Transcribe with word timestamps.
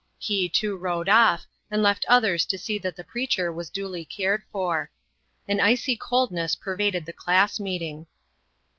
He, 0.17 0.49
too, 0.49 0.77
rode 0.77 1.09
off, 1.09 1.45
and 1.69 1.83
left 1.83 2.05
others 2.07 2.47
to 2.47 2.57
see 2.57 2.79
that 2.79 2.95
the 2.95 3.03
preacher 3.03 3.51
was 3.53 3.69
duly 3.69 4.03
cared 4.03 4.41
for. 4.51 4.89
An 5.47 5.59
icy 5.59 5.95
coldness 5.95 6.55
pervaded 6.55 7.05
the 7.05 7.13
class 7.13 7.59
meeting. 7.59 8.07